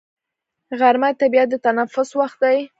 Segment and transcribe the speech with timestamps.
[0.79, 2.59] غرمه د طبیعت د تنفس وخت دی